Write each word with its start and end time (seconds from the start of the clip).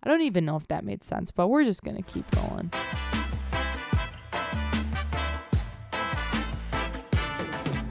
I 0.00 0.08
don't 0.08 0.22
even 0.22 0.44
know 0.44 0.56
if 0.56 0.68
that 0.68 0.84
made 0.84 1.02
sense, 1.02 1.32
but 1.32 1.48
we're 1.48 1.64
just 1.64 1.82
going 1.82 1.96
to 1.96 2.02
keep 2.02 2.30
going. 2.30 2.70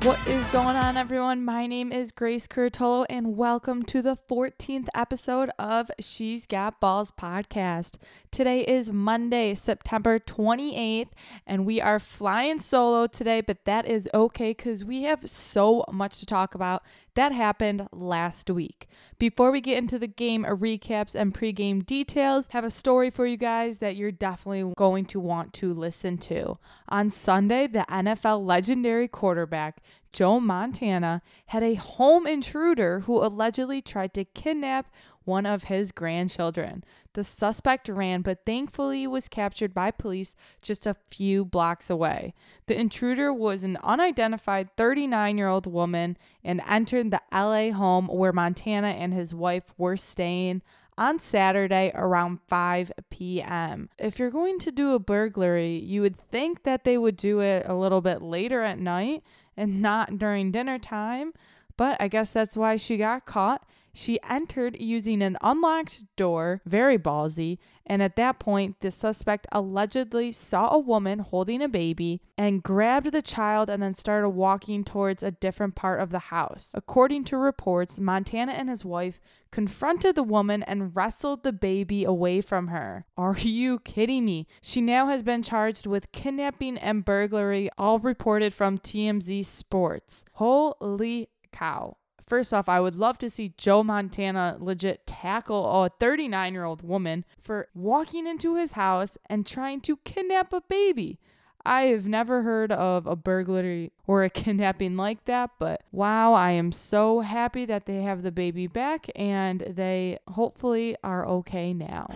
What 0.04 0.25
is 0.25 0.48
going 0.48 0.78
on, 0.78 0.96
everyone? 0.96 1.43
My 1.43 1.67
name 1.67 1.92
is 1.92 2.14
Grace 2.14 2.48
Curtolo, 2.48 3.06
and 3.09 3.35
welcome 3.35 3.83
to 3.83 4.01
the 4.01 4.16
14th 4.16 4.88
episode 4.96 5.50
of 5.59 5.92
She's 6.00 6.48
Got 6.48 6.80
Balls 6.80 7.12
podcast. 7.12 7.98
Today 8.32 8.62
is 8.62 8.89
Monday, 8.89 9.54
September 9.54 10.18
28th, 10.18 11.10
and 11.46 11.66
we 11.66 11.82
are 11.82 12.00
flying 12.00 12.58
solo 12.58 13.08
today, 13.08 13.42
but 13.42 13.66
that 13.66 13.86
is 13.86 14.10
okay 14.14 14.52
because 14.52 14.86
we 14.86 15.04
have 15.04 15.28
so 15.28 15.84
much 15.92 16.20
to 16.20 16.26
talk 16.26 16.55
about 16.55 16.84
that 17.18 17.32
happened 17.32 17.88
last 17.92 18.48
week. 18.50 18.88
Before 19.18 19.50
we 19.52 19.60
get 19.60 19.80
into 19.80 19.98
the 19.98 20.08
game 20.08 20.44
recaps 20.44 21.16
and 21.16 21.34
pregame 21.34 21.84
details, 21.84 22.50
have 22.52 22.64
a 22.64 22.70
story 22.70 23.10
for 23.10 23.26
you 23.26 23.38
guys 23.38 23.80
that 23.80 23.96
you're 23.96 24.12
definitely 24.12 24.71
going 24.78 25.06
to 25.06 25.20
want 25.20 25.52
to 25.54 25.74
listen 25.74 26.20
to. 26.20 26.60
On 26.89 27.10
Sunday, 27.10 27.66
the 27.66 27.86
NFL 27.89 28.46
legendary 28.46 29.08
quarterback 29.08 29.82
Joe 30.14 30.39
Montana 30.39 31.22
had 31.48 31.64
a 31.64 31.74
home 31.74 32.25
intruder 32.27 33.02
who 33.02 33.23
allegedly 33.23 33.81
tried 33.81 34.13
to 34.13 34.23
kidnap 34.23 34.91
one 35.27 35.45
of 35.45 35.66
his 35.66 35.91
grandchildren. 35.91 36.84
The 37.13 37.23
suspect 37.23 37.90
ran, 37.90 38.22
but 38.22 38.45
thankfully 38.45 39.05
was 39.05 39.27
captured 39.27 39.73
by 39.73 39.91
police 39.91 40.36
just 40.62 40.86
a 40.86 40.94
few 40.94 41.44
blocks 41.44 41.90
away. 41.90 42.34
The 42.67 42.80
intruder 42.80 43.34
was 43.34 43.63
an 43.63 43.77
unidentified 43.84 44.76
39 44.77 45.38
year 45.38 45.48
old 45.48 45.67
woman 45.67 46.17
and 46.44 46.62
entered 46.67 47.12
the 47.12 47.22
LA 47.31 47.72
home 47.72 48.08
where 48.08 48.34
Montana 48.34 48.90
and 48.90 49.13
his 49.13 49.34
wife 49.34 49.73
were 49.77 49.98
staying 49.98 50.62
on 50.98 51.20
Saturday 51.20 51.91
around 51.94 52.39
5 52.48 52.91
p.m. 53.09 53.89
If 54.00 54.17
you're 54.17 54.31
going 54.31 54.59
to 54.59 54.72
do 54.72 54.94
a 54.94 55.00
burglary, 55.00 55.78
you 55.78 56.02
would 56.02 56.17
think 56.17 56.64
that 56.64 56.84
they 56.84 56.97
would 56.97 57.17
do 57.17 57.39
it 57.39 57.66
a 57.67 57.75
little 57.75 58.02
bit 58.02 58.22
later 58.22 58.64
at 58.64 58.80
night 58.80 59.23
and 59.56 59.81
not 59.81 60.17
during 60.17 60.52
dinner 60.52 60.80
time, 60.80 61.34
but 61.78 61.97
I 62.00 62.08
guess 62.08 62.31
that's 62.31 62.58
why 62.58 62.78
she 62.78 62.97
got 62.97 63.25
caught 63.25 63.67
she 63.98 64.20
entered 64.30 64.80
using 64.80 65.23
an 65.23 65.38
unlocked 65.42 66.03
door, 66.16 66.62
very 66.66 67.00
ballsy, 67.00 67.58
and 67.84 68.03
at 68.03 68.16
that 68.17 68.38
point, 68.38 68.80
the 68.81 68.92
suspect 68.92 69.48
allegedly 69.52 70.31
saw 70.31 70.70
a 70.70 70.78
woman 70.78 71.20
holding 71.20 71.64
a 71.64 71.67
baby 71.67 72.22
and 72.38 72.62
grabbed 72.62 73.12
the 73.12 73.23
child 73.23 73.72
and 73.72 73.81
then 73.81 73.95
started 73.95 74.30
walking 74.30 74.84
towards 74.84 75.23
a 75.23 75.31
different 75.31 75.73
part 75.73 76.00
of 76.00 76.12
the 76.12 76.20
house. 76.20 76.70
According 76.75 77.23
to 77.25 77.38
reports, 77.38 78.00
Montana 78.00 78.52
and 78.52 78.70
his 78.70 78.86
wife 78.86 79.20
confronted 79.52 80.14
the 80.14 80.22
woman 80.22 80.62
and 80.64 80.95
wrestled 80.95 81.42
the 81.42 81.53
baby 81.53 82.03
away 82.03 82.40
from 82.40 82.68
her. 82.68 83.06
Are 83.18 83.38
you 83.40 83.80
kidding 83.80 84.25
me? 84.25 84.45
She 84.62 84.80
now 84.80 85.08
has 85.08 85.23
been 85.23 85.42
charged 85.42 85.88
with 85.88 86.12
kidnapping 86.12 86.78
and 86.78 87.03
burglary, 87.03 87.70
all 87.80 87.98
reported 87.98 88.53
from 88.53 88.78
TMZ 88.78 89.44
Sports. 89.45 90.23
Holy 90.34 91.30
cow. 91.52 91.98
First 92.28 92.53
off, 92.53 92.67
I 92.67 92.81
would 92.81 92.97
love 92.97 93.17
to 93.20 93.30
see 93.30 93.53
Joe 93.58 93.83
Montana 93.83 94.58
legit 94.59 95.08
tackle 95.08 95.66
a 95.86 95.89
39 95.89 96.53
year 96.53 96.66
old 96.66 96.81
woman 96.81 97.23
for 97.39 97.69
walking 97.73 98.28
into 98.28 98.56
his 98.56 98.73
house 98.73 99.17
and 99.28 99.47
trying 99.47 99.80
to 99.81 99.95
kidnap 100.03 100.52
a 100.52 100.59
baby. 100.59 101.19
I 101.66 101.84
have 101.84 102.06
never 102.06 102.44
heard 102.44 102.73
of 102.73 103.08
a 103.08 103.16
burglary 103.16 103.94
or 104.06 104.25
a 104.25 104.30
kidnapping 104.42 104.97
like 104.97 105.23
that, 105.25 105.52
but 105.58 105.84
wow, 105.94 106.34
I 106.34 106.52
am 106.52 106.73
so 106.73 107.22
happy 107.22 107.64
that 107.66 107.86
they 107.86 108.02
have 108.02 108.23
the 108.23 108.31
baby 108.31 108.67
back 108.67 109.09
and 109.16 109.62
they 109.62 110.19
hopefully 110.28 110.97
are 111.06 111.25
okay 111.28 111.73
now. 111.73 112.09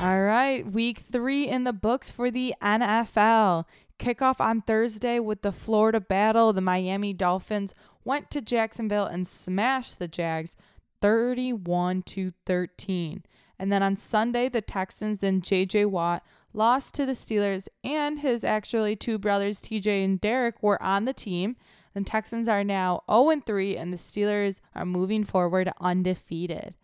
All 0.00 0.22
right, 0.22 0.64
week 0.70 0.98
three 0.98 1.48
in 1.48 1.64
the 1.64 1.72
books 1.72 2.10
for 2.10 2.30
the 2.30 2.54
NFL. 2.62 3.64
Kickoff 3.98 4.40
on 4.40 4.62
Thursday 4.62 5.18
with 5.18 5.42
the 5.42 5.50
Florida 5.50 6.00
battle. 6.00 6.52
The 6.52 6.60
Miami 6.60 7.12
Dolphins 7.12 7.74
went 8.08 8.30
to 8.30 8.40
Jacksonville 8.40 9.04
and 9.04 9.26
smashed 9.26 9.98
the 9.98 10.08
Jags 10.08 10.56
31 11.02 12.02
to 12.04 12.32
13. 12.46 13.22
And 13.58 13.70
then 13.70 13.82
on 13.82 13.96
Sunday, 13.96 14.48
the 14.48 14.62
Texans 14.62 15.22
and 15.22 15.42
JJ 15.42 15.90
Watt 15.90 16.24
lost 16.54 16.94
to 16.94 17.04
the 17.04 17.12
Steelers, 17.12 17.68
and 17.84 18.20
his 18.20 18.44
actually 18.44 18.96
two 18.96 19.18
brothers, 19.18 19.60
TJ 19.60 20.06
and 20.06 20.18
Derek, 20.18 20.62
were 20.62 20.82
on 20.82 21.04
the 21.04 21.12
team. 21.12 21.56
The 21.92 22.00
Texans 22.00 22.48
are 22.48 22.64
now 22.64 23.02
0 23.10 23.42
3, 23.44 23.76
and 23.76 23.92
the 23.92 23.98
Steelers 23.98 24.62
are 24.74 24.86
moving 24.86 25.22
forward 25.22 25.70
undefeated. 25.78 26.76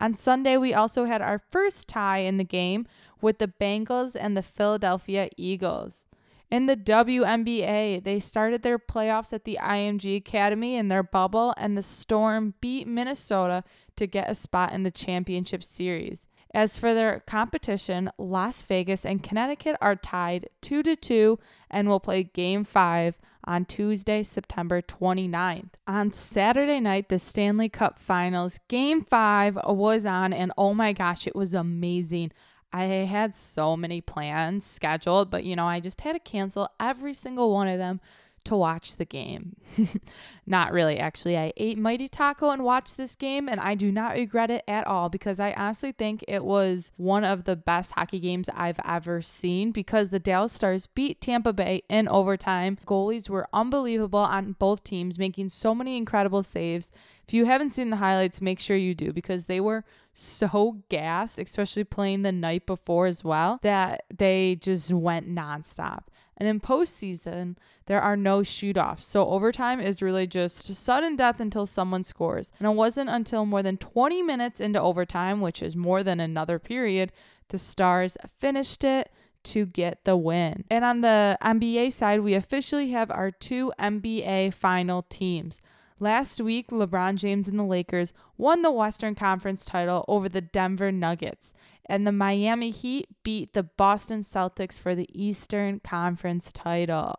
On 0.00 0.12
Sunday, 0.12 0.56
we 0.56 0.74
also 0.74 1.04
had 1.04 1.22
our 1.22 1.38
first 1.38 1.86
tie 1.86 2.18
in 2.18 2.36
the 2.36 2.42
game 2.42 2.88
with 3.20 3.38
the 3.38 3.52
Bengals 3.60 4.16
and 4.18 4.36
the 4.36 4.42
Philadelphia 4.42 5.28
Eagles. 5.36 6.06
In 6.50 6.66
the 6.66 6.76
WNBA, 6.76 8.04
they 8.04 8.20
started 8.20 8.62
their 8.62 8.78
playoffs 8.78 9.32
at 9.32 9.44
the 9.44 9.58
IMG 9.60 10.16
Academy 10.16 10.76
in 10.76 10.88
their 10.88 11.02
bubble, 11.02 11.54
and 11.56 11.76
the 11.76 11.82
Storm 11.82 12.54
beat 12.60 12.86
Minnesota 12.86 13.64
to 13.96 14.06
get 14.06 14.30
a 14.30 14.34
spot 14.34 14.72
in 14.72 14.82
the 14.82 14.90
championship 14.90 15.64
series. 15.64 16.26
As 16.54 16.78
for 16.78 16.94
their 16.94 17.20
competition, 17.26 18.10
Las 18.16 18.62
Vegas 18.62 19.04
and 19.04 19.22
Connecticut 19.22 19.76
are 19.80 19.96
tied 19.96 20.48
2 20.60 20.84
to 20.84 20.94
2 20.94 21.38
and 21.68 21.88
will 21.88 21.98
play 21.98 22.22
game 22.22 22.62
5 22.62 23.18
on 23.46 23.64
Tuesday, 23.64 24.22
September 24.22 24.80
29th. 24.80 25.70
On 25.88 26.12
Saturday 26.12 26.78
night, 26.78 27.08
the 27.08 27.18
Stanley 27.18 27.68
Cup 27.68 27.98
Finals, 27.98 28.60
game 28.68 29.04
5 29.04 29.58
was 29.66 30.06
on 30.06 30.32
and 30.32 30.52
oh 30.56 30.74
my 30.74 30.92
gosh, 30.92 31.26
it 31.26 31.34
was 31.34 31.54
amazing. 31.54 32.30
I 32.74 32.86
had 33.06 33.36
so 33.36 33.76
many 33.76 34.00
plans 34.00 34.66
scheduled, 34.66 35.30
but 35.30 35.44
you 35.44 35.54
know, 35.54 35.64
I 35.64 35.78
just 35.78 36.00
had 36.00 36.14
to 36.14 36.18
cancel 36.18 36.68
every 36.80 37.14
single 37.14 37.52
one 37.52 37.68
of 37.68 37.78
them 37.78 38.00
to 38.44 38.56
watch 38.56 38.96
the 38.96 39.04
game. 39.04 39.56
not 40.46 40.72
really, 40.72 40.98
actually. 40.98 41.36
I 41.36 41.52
ate 41.56 41.78
Mighty 41.78 42.08
Taco 42.08 42.50
and 42.50 42.64
watched 42.64 42.96
this 42.96 43.14
game, 43.14 43.48
and 43.48 43.60
I 43.60 43.74
do 43.74 43.90
not 43.90 44.16
regret 44.16 44.50
it 44.50 44.64
at 44.68 44.86
all 44.86 45.08
because 45.08 45.40
I 45.40 45.52
honestly 45.52 45.92
think 45.92 46.24
it 46.28 46.44
was 46.44 46.92
one 46.96 47.24
of 47.24 47.44
the 47.44 47.56
best 47.56 47.92
hockey 47.92 48.20
games 48.20 48.48
I've 48.54 48.80
ever 48.84 49.20
seen 49.22 49.72
because 49.72 50.08
the 50.08 50.18
Dallas 50.18 50.52
Stars 50.52 50.86
beat 50.86 51.20
Tampa 51.20 51.52
Bay 51.52 51.82
in 51.88 52.08
overtime. 52.08 52.78
Goalies 52.86 53.28
were 53.28 53.48
unbelievable 53.52 54.20
on 54.20 54.52
both 54.58 54.84
teams, 54.84 55.18
making 55.18 55.48
so 55.48 55.74
many 55.74 55.96
incredible 55.96 56.42
saves. 56.42 56.90
If 57.26 57.32
you 57.32 57.46
haven't 57.46 57.70
seen 57.70 57.90
the 57.90 57.96
highlights, 57.96 58.40
make 58.40 58.60
sure 58.60 58.76
you 58.76 58.94
do 58.94 59.12
because 59.12 59.46
they 59.46 59.60
were 59.60 59.84
so 60.12 60.82
gassed, 60.88 61.38
especially 61.38 61.84
playing 61.84 62.22
the 62.22 62.32
night 62.32 62.66
before 62.66 63.06
as 63.06 63.24
well, 63.24 63.58
that 63.62 64.04
they 64.14 64.56
just 64.60 64.92
went 64.92 65.28
nonstop. 65.28 66.04
And 66.36 66.48
in 66.48 66.60
postseason, 66.60 67.56
there 67.86 68.00
are 68.00 68.16
no 68.16 68.42
shoot 68.42 68.76
offs. 68.76 69.04
So 69.04 69.28
overtime 69.28 69.80
is 69.80 70.02
really 70.02 70.26
just 70.26 70.74
sudden 70.74 71.16
death 71.16 71.40
until 71.40 71.66
someone 71.66 72.02
scores. 72.02 72.52
And 72.58 72.66
it 72.68 72.74
wasn't 72.74 73.10
until 73.10 73.46
more 73.46 73.62
than 73.62 73.76
20 73.76 74.22
minutes 74.22 74.60
into 74.60 74.80
overtime, 74.80 75.40
which 75.40 75.62
is 75.62 75.76
more 75.76 76.02
than 76.02 76.20
another 76.20 76.58
period, 76.58 77.12
the 77.48 77.58
Stars 77.58 78.16
finished 78.38 78.84
it 78.84 79.10
to 79.44 79.66
get 79.66 80.04
the 80.04 80.16
win. 80.16 80.64
And 80.70 80.84
on 80.84 81.02
the 81.02 81.38
NBA 81.42 81.92
side, 81.92 82.20
we 82.20 82.34
officially 82.34 82.90
have 82.90 83.10
our 83.10 83.30
two 83.30 83.72
NBA 83.78 84.54
final 84.54 85.02
teams. 85.02 85.60
Last 86.00 86.40
week, 86.40 86.68
LeBron 86.70 87.16
James 87.16 87.46
and 87.46 87.58
the 87.58 87.64
Lakers 87.64 88.12
won 88.36 88.62
the 88.62 88.72
Western 88.72 89.14
Conference 89.14 89.64
title 89.64 90.04
over 90.08 90.28
the 90.28 90.40
Denver 90.40 90.90
Nuggets, 90.90 91.54
and 91.86 92.06
the 92.06 92.12
Miami 92.12 92.70
Heat 92.70 93.08
beat 93.22 93.52
the 93.52 93.62
Boston 93.62 94.20
Celtics 94.20 94.80
for 94.80 94.94
the 94.94 95.08
Eastern 95.12 95.80
Conference 95.80 96.52
title 96.52 97.16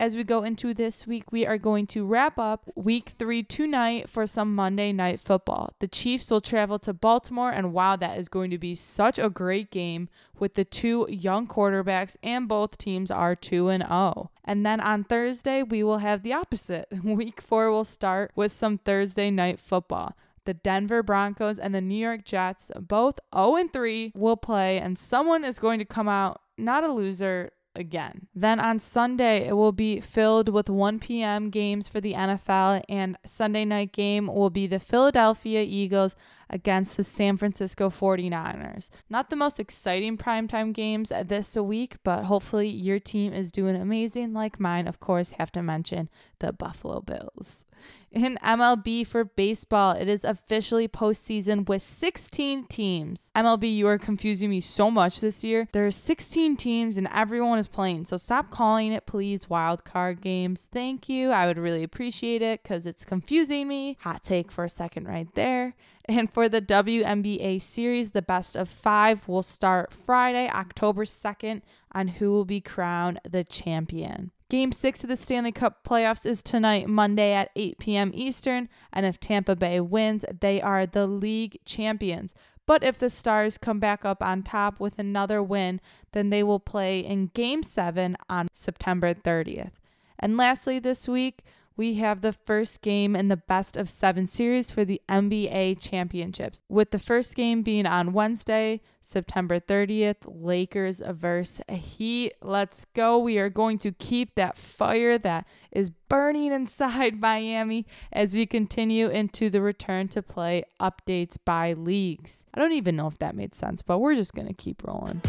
as 0.00 0.16
we 0.16 0.24
go 0.24 0.42
into 0.42 0.72
this 0.72 1.06
week, 1.06 1.30
we 1.30 1.46
are 1.46 1.58
going 1.58 1.86
to 1.86 2.06
wrap 2.06 2.38
up 2.38 2.70
week 2.74 3.10
three 3.10 3.42
tonight 3.42 4.08
for 4.08 4.26
some 4.26 4.54
Monday 4.54 4.94
night 4.94 5.20
football. 5.20 5.74
The 5.78 5.88
Chiefs 5.88 6.30
will 6.30 6.40
travel 6.40 6.78
to 6.78 6.94
Baltimore, 6.94 7.50
and 7.50 7.74
wow, 7.74 7.96
that 7.96 8.18
is 8.18 8.30
going 8.30 8.50
to 8.50 8.56
be 8.56 8.74
such 8.74 9.18
a 9.18 9.28
great 9.28 9.70
game 9.70 10.08
with 10.38 10.54
the 10.54 10.64
two 10.64 11.06
young 11.10 11.46
quarterbacks, 11.46 12.16
and 12.22 12.48
both 12.48 12.78
teams 12.78 13.10
are 13.10 13.36
2 13.36 13.68
and 13.68 13.84
0. 13.86 14.30
And 14.42 14.64
then 14.64 14.80
on 14.80 15.04
Thursday, 15.04 15.62
we 15.62 15.82
will 15.82 15.98
have 15.98 16.22
the 16.22 16.32
opposite. 16.32 16.88
Week 17.04 17.42
four 17.42 17.70
will 17.70 17.84
start 17.84 18.32
with 18.34 18.52
some 18.52 18.78
Thursday 18.78 19.30
night 19.30 19.60
football 19.60 20.16
the 20.50 20.54
Denver 20.54 21.04
Broncos 21.04 21.60
and 21.60 21.72
the 21.72 21.80
New 21.80 21.94
York 21.94 22.24
Jets, 22.24 22.72
both 22.80 23.20
0 23.32 23.68
3, 23.72 24.12
will 24.16 24.36
play, 24.36 24.80
and 24.80 24.98
someone 24.98 25.44
is 25.44 25.60
going 25.60 25.78
to 25.78 25.84
come 25.84 26.08
out 26.08 26.40
not 26.58 26.82
a 26.82 26.92
loser 26.92 27.52
again. 27.76 28.26
Then 28.34 28.58
on 28.58 28.80
Sunday, 28.80 29.46
it 29.46 29.52
will 29.52 29.70
be 29.70 30.00
filled 30.00 30.48
with 30.48 30.68
1 30.68 30.98
p.m. 30.98 31.50
games 31.50 31.88
for 31.88 32.00
the 32.00 32.14
NFL, 32.14 32.82
and 32.88 33.16
Sunday 33.24 33.64
night 33.64 33.92
game 33.92 34.26
will 34.26 34.50
be 34.50 34.66
the 34.66 34.80
Philadelphia 34.80 35.62
Eagles 35.62 36.16
against 36.48 36.96
the 36.96 37.04
San 37.04 37.36
Francisco 37.36 37.88
49ers. 37.88 38.88
Not 39.08 39.30
the 39.30 39.36
most 39.36 39.60
exciting 39.60 40.16
primetime 40.16 40.72
games 40.72 41.12
this 41.26 41.56
week, 41.56 41.98
but 42.02 42.24
hopefully 42.24 42.66
your 42.66 42.98
team 42.98 43.32
is 43.32 43.52
doing 43.52 43.76
amazing 43.76 44.32
like 44.32 44.58
mine. 44.58 44.88
Of 44.88 44.98
course, 44.98 45.30
have 45.38 45.52
to 45.52 45.62
mention 45.62 46.08
the 46.40 46.52
Buffalo 46.52 47.00
Bills. 47.02 47.64
In 48.10 48.38
MLB 48.42 49.06
for 49.06 49.24
baseball, 49.24 49.92
it 49.92 50.08
is 50.08 50.24
officially 50.24 50.88
postseason 50.88 51.68
with 51.68 51.82
16 51.82 52.66
teams. 52.66 53.30
MLB, 53.36 53.72
you 53.72 53.86
are 53.86 53.98
confusing 53.98 54.50
me 54.50 54.60
so 54.60 54.90
much 54.90 55.20
this 55.20 55.44
year. 55.44 55.68
There 55.72 55.86
are 55.86 55.92
16 55.92 56.56
teams 56.56 56.96
and 56.96 57.08
everyone 57.14 57.60
is 57.60 57.68
playing. 57.68 58.06
So 58.06 58.16
stop 58.16 58.50
calling 58.50 58.92
it, 58.92 59.06
please, 59.06 59.48
wild 59.48 59.84
card 59.84 60.20
games. 60.20 60.68
Thank 60.72 61.08
you. 61.08 61.30
I 61.30 61.46
would 61.46 61.58
really 61.58 61.84
appreciate 61.84 62.42
it 62.42 62.62
because 62.62 62.84
it's 62.84 63.04
confusing 63.04 63.68
me. 63.68 63.96
Hot 64.00 64.24
take 64.24 64.50
for 64.50 64.64
a 64.64 64.68
second 64.68 65.06
right 65.06 65.32
there. 65.34 65.74
And 66.06 66.32
for 66.32 66.48
the 66.48 66.60
WNBA 66.60 67.62
series, 67.62 68.10
the 68.10 68.22
best 68.22 68.56
of 68.56 68.68
five 68.68 69.28
will 69.28 69.44
start 69.44 69.92
Friday, 69.92 70.48
October 70.48 71.04
2nd, 71.04 71.62
on 71.92 72.08
who 72.08 72.32
will 72.32 72.44
be 72.44 72.60
crowned 72.60 73.20
the 73.22 73.44
champion. 73.44 74.32
Game 74.50 74.72
six 74.72 75.04
of 75.04 75.08
the 75.08 75.16
Stanley 75.16 75.52
Cup 75.52 75.84
playoffs 75.84 76.26
is 76.26 76.42
tonight, 76.42 76.88
Monday 76.88 77.32
at 77.32 77.52
8 77.54 77.78
p.m. 77.78 78.10
Eastern. 78.12 78.68
And 78.92 79.06
if 79.06 79.20
Tampa 79.20 79.54
Bay 79.54 79.78
wins, 79.78 80.24
they 80.40 80.60
are 80.60 80.86
the 80.86 81.06
league 81.06 81.58
champions. 81.64 82.34
But 82.66 82.82
if 82.82 82.98
the 82.98 83.10
Stars 83.10 83.58
come 83.58 83.78
back 83.78 84.04
up 84.04 84.20
on 84.24 84.42
top 84.42 84.80
with 84.80 84.98
another 84.98 85.40
win, 85.40 85.80
then 86.10 86.30
they 86.30 86.42
will 86.42 86.58
play 86.58 86.98
in 86.98 87.28
Game 87.28 87.62
7 87.62 88.16
on 88.28 88.48
September 88.52 89.14
30th. 89.14 89.74
And 90.18 90.36
lastly, 90.36 90.80
this 90.80 91.06
week, 91.06 91.44
we 91.80 91.94
have 91.94 92.20
the 92.20 92.34
first 92.34 92.82
game 92.82 93.16
in 93.16 93.28
the 93.28 93.38
best 93.38 93.74
of 93.74 93.88
seven 93.88 94.26
series 94.26 94.70
for 94.70 94.84
the 94.84 95.00
NBA 95.08 95.80
championships, 95.80 96.60
with 96.68 96.90
the 96.90 96.98
first 96.98 97.34
game 97.34 97.62
being 97.62 97.86
on 97.86 98.12
Wednesday, 98.12 98.82
September 99.00 99.58
30th, 99.58 100.26
Lakers 100.26 101.00
versus 101.08 101.62
Heat. 101.70 102.34
Let's 102.42 102.84
go. 102.94 103.18
We 103.18 103.38
are 103.38 103.48
going 103.48 103.78
to 103.78 103.92
keep 103.92 104.34
that 104.34 104.58
fire 104.58 105.16
that 105.16 105.48
is 105.72 105.88
burning 105.88 106.52
inside 106.52 107.18
Miami 107.18 107.86
as 108.12 108.34
we 108.34 108.44
continue 108.44 109.08
into 109.08 109.48
the 109.48 109.62
return 109.62 110.08
to 110.08 110.20
play 110.20 110.64
updates 110.78 111.38
by 111.42 111.72
leagues. 111.72 112.44
I 112.52 112.60
don't 112.60 112.72
even 112.72 112.94
know 112.94 113.06
if 113.06 113.16
that 113.20 113.34
made 113.34 113.54
sense, 113.54 113.80
but 113.80 114.00
we're 114.00 114.16
just 114.16 114.34
going 114.34 114.48
to 114.48 114.52
keep 114.52 114.86
rolling 114.86 115.22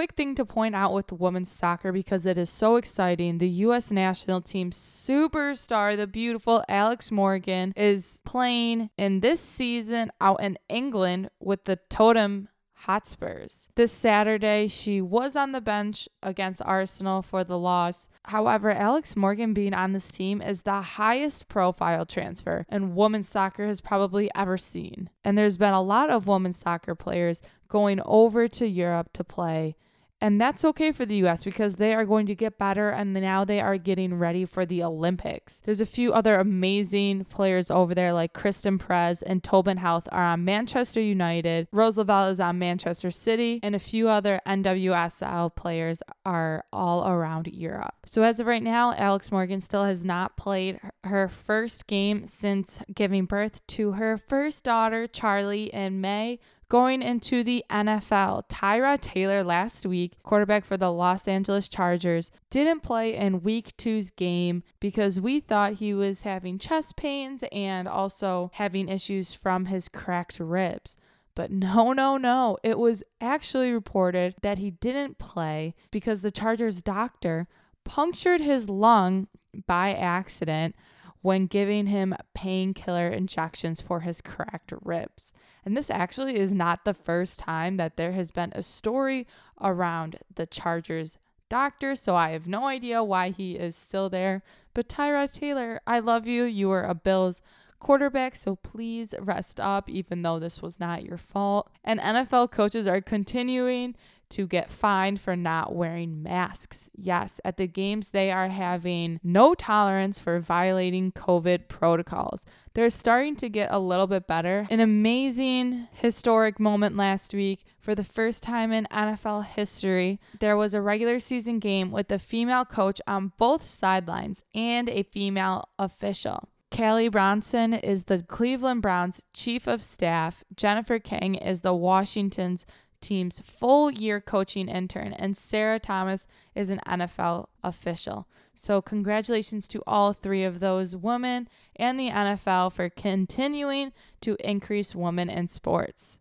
quick 0.00 0.12
thing 0.12 0.34
to 0.34 0.46
point 0.46 0.74
out 0.74 0.94
with 0.94 1.12
women's 1.12 1.52
soccer 1.52 1.92
because 1.92 2.24
it 2.24 2.38
is 2.38 2.48
so 2.48 2.76
exciting. 2.76 3.36
The 3.36 3.50
U.S. 3.66 3.90
national 3.90 4.40
team 4.40 4.70
superstar, 4.70 5.94
the 5.94 6.06
beautiful 6.06 6.64
Alex 6.70 7.12
Morgan, 7.12 7.74
is 7.76 8.22
playing 8.24 8.88
in 8.96 9.20
this 9.20 9.42
season 9.42 10.10
out 10.18 10.42
in 10.42 10.56
England 10.70 11.28
with 11.38 11.66
the 11.66 11.78
Tottenham 11.90 12.48
Hotspurs. 12.72 13.68
This 13.74 13.92
Saturday, 13.92 14.68
she 14.68 15.02
was 15.02 15.36
on 15.36 15.52
the 15.52 15.60
bench 15.60 16.08
against 16.22 16.62
Arsenal 16.64 17.20
for 17.20 17.44
the 17.44 17.58
loss. 17.58 18.08
However, 18.24 18.70
Alex 18.70 19.16
Morgan 19.16 19.52
being 19.52 19.74
on 19.74 19.92
this 19.92 20.10
team 20.10 20.40
is 20.40 20.62
the 20.62 20.80
highest 20.80 21.46
profile 21.48 22.06
transfer 22.06 22.64
and 22.70 22.96
women's 22.96 23.28
soccer 23.28 23.66
has 23.66 23.82
probably 23.82 24.30
ever 24.34 24.56
seen. 24.56 25.10
And 25.22 25.36
there's 25.36 25.58
been 25.58 25.74
a 25.74 25.82
lot 25.82 26.08
of 26.08 26.26
women's 26.26 26.56
soccer 26.56 26.94
players 26.94 27.42
going 27.68 28.00
over 28.06 28.48
to 28.48 28.66
Europe 28.66 29.10
to 29.12 29.22
play 29.22 29.76
and 30.20 30.40
that's 30.40 30.64
okay 30.64 30.92
for 30.92 31.06
the 31.06 31.16
US 31.26 31.44
because 31.44 31.76
they 31.76 31.94
are 31.94 32.04
going 32.04 32.26
to 32.26 32.34
get 32.34 32.58
better 32.58 32.90
and 32.90 33.12
now 33.14 33.44
they 33.44 33.60
are 33.60 33.76
getting 33.76 34.14
ready 34.14 34.44
for 34.44 34.66
the 34.66 34.82
Olympics. 34.82 35.60
There's 35.60 35.80
a 35.80 35.86
few 35.86 36.12
other 36.12 36.36
amazing 36.36 37.24
players 37.24 37.70
over 37.70 37.94
there 37.94 38.12
like 38.12 38.32
Christen 38.32 38.78
Press 38.78 39.22
and 39.22 39.42
Tobin 39.42 39.78
Heath 39.78 40.08
are 40.12 40.24
on 40.24 40.44
Manchester 40.44 41.00
United. 41.00 41.68
Rose 41.72 41.96
Lavelle 41.98 42.28
is 42.28 42.40
on 42.40 42.58
Manchester 42.58 43.10
City 43.10 43.60
and 43.62 43.74
a 43.74 43.78
few 43.78 44.08
other 44.08 44.40
NWSL 44.46 45.54
players 45.54 46.02
are 46.24 46.64
all 46.72 47.08
around 47.08 47.48
Europe. 47.48 47.94
So 48.04 48.22
as 48.22 48.40
of 48.40 48.46
right 48.46 48.62
now, 48.62 48.94
Alex 48.94 49.32
Morgan 49.32 49.60
still 49.60 49.84
has 49.84 50.04
not 50.04 50.36
played 50.36 50.80
her 51.04 51.28
first 51.28 51.86
game 51.86 52.26
since 52.26 52.82
giving 52.94 53.24
birth 53.24 53.66
to 53.68 53.92
her 53.92 54.18
first 54.18 54.64
daughter, 54.64 55.06
Charlie, 55.06 55.72
in 55.72 56.00
May 56.00 56.38
Going 56.70 57.02
into 57.02 57.42
the 57.42 57.64
NFL, 57.68 58.48
Tyrod 58.48 59.00
Taylor 59.00 59.42
last 59.42 59.84
week, 59.84 60.12
quarterback 60.22 60.64
for 60.64 60.76
the 60.76 60.92
Los 60.92 61.26
Angeles 61.26 61.68
Chargers, 61.68 62.30
didn't 62.48 62.84
play 62.84 63.16
in 63.16 63.42
week 63.42 63.76
two's 63.76 64.10
game 64.10 64.62
because 64.78 65.20
we 65.20 65.40
thought 65.40 65.74
he 65.74 65.92
was 65.92 66.22
having 66.22 66.60
chest 66.60 66.94
pains 66.94 67.42
and 67.50 67.88
also 67.88 68.52
having 68.54 68.88
issues 68.88 69.34
from 69.34 69.64
his 69.64 69.88
cracked 69.88 70.38
ribs. 70.38 70.96
But 71.34 71.50
no, 71.50 71.92
no, 71.92 72.16
no. 72.16 72.56
It 72.62 72.78
was 72.78 73.02
actually 73.20 73.72
reported 73.72 74.36
that 74.42 74.58
he 74.58 74.70
didn't 74.70 75.18
play 75.18 75.74
because 75.90 76.22
the 76.22 76.30
Chargers 76.30 76.82
doctor 76.82 77.48
punctured 77.82 78.40
his 78.42 78.68
lung 78.68 79.26
by 79.66 79.92
accident 79.92 80.76
when 81.22 81.46
giving 81.46 81.86
him 81.86 82.14
painkiller 82.34 83.08
injections 83.08 83.80
for 83.80 84.00
his 84.00 84.20
cracked 84.20 84.72
ribs. 84.82 85.32
And 85.64 85.76
this 85.76 85.90
actually 85.90 86.36
is 86.36 86.52
not 86.52 86.84
the 86.84 86.94
first 86.94 87.38
time 87.38 87.76
that 87.76 87.96
there 87.96 88.12
has 88.12 88.30
been 88.30 88.52
a 88.54 88.62
story 88.62 89.26
around 89.60 90.18
the 90.34 90.46
Chargers 90.46 91.18
doctor, 91.48 91.94
so 91.94 92.16
I 92.16 92.30
have 92.30 92.48
no 92.48 92.66
idea 92.66 93.04
why 93.04 93.30
he 93.30 93.56
is 93.56 93.76
still 93.76 94.08
there. 94.08 94.42
But 94.72 94.88
Tyrod 94.88 95.34
Taylor, 95.34 95.80
I 95.86 95.98
love 95.98 96.26
you. 96.26 96.44
You 96.44 96.70
are 96.70 96.84
a 96.84 96.94
Bills 96.94 97.42
quarterback, 97.78 98.36
so 98.36 98.56
please 98.56 99.14
rest 99.18 99.60
up, 99.60 99.88
even 99.90 100.22
though 100.22 100.38
this 100.38 100.62
was 100.62 100.80
not 100.80 101.02
your 101.02 101.18
fault. 101.18 101.70
And 101.84 102.00
NFL 102.00 102.50
coaches 102.50 102.86
are 102.86 103.00
continuing 103.00 103.96
to 104.30 104.46
get 104.46 104.70
fined 104.70 105.20
for 105.20 105.36
not 105.36 105.74
wearing 105.74 106.22
masks. 106.22 106.88
Yes, 106.94 107.40
at 107.44 107.56
the 107.56 107.66
games, 107.66 108.08
they 108.08 108.30
are 108.30 108.48
having 108.48 109.20
no 109.22 109.54
tolerance 109.54 110.18
for 110.18 110.40
violating 110.40 111.12
COVID 111.12 111.68
protocols. 111.68 112.44
They're 112.74 112.90
starting 112.90 113.36
to 113.36 113.48
get 113.48 113.70
a 113.72 113.78
little 113.78 114.06
bit 114.06 114.26
better. 114.26 114.66
An 114.70 114.80
amazing 114.80 115.88
historic 115.92 116.60
moment 116.60 116.96
last 116.96 117.34
week. 117.34 117.64
For 117.80 117.94
the 117.94 118.04
first 118.04 118.42
time 118.42 118.72
in 118.72 118.86
NFL 118.92 119.46
history, 119.46 120.20
there 120.38 120.56
was 120.56 120.74
a 120.74 120.82
regular 120.82 121.18
season 121.18 121.58
game 121.58 121.90
with 121.90 122.12
a 122.12 122.18
female 122.18 122.64
coach 122.64 123.00
on 123.06 123.32
both 123.36 123.64
sidelines 123.64 124.42
and 124.54 124.88
a 124.88 125.02
female 125.02 125.68
official. 125.78 126.48
Callie 126.70 127.08
Brownson 127.08 127.74
is 127.74 128.04
the 128.04 128.22
Cleveland 128.22 128.80
Browns 128.80 129.22
chief 129.34 129.66
of 129.66 129.82
staff. 129.82 130.44
Jennifer 130.54 131.00
King 131.00 131.34
is 131.34 131.62
the 131.62 131.74
Washington's 131.74 132.64
team's 133.00 133.40
full 133.40 133.90
year 133.90 134.20
coaching 134.20 134.68
intern, 134.68 135.12
and 135.12 135.36
Sarah 135.36 135.78
Thomas 135.78 136.26
is 136.54 136.70
an 136.70 136.80
NFL 136.86 137.46
official. 137.62 138.28
So, 138.54 138.82
congratulations 138.82 139.66
to 139.68 139.82
all 139.86 140.12
three 140.12 140.44
of 140.44 140.60
those 140.60 140.94
women 140.94 141.48
and 141.76 141.98
the 141.98 142.10
NFL 142.10 142.72
for 142.72 142.88
continuing 142.90 143.92
to 144.20 144.36
increase 144.40 144.94
women 144.94 145.30
in 145.30 145.48
sports. 145.48 146.18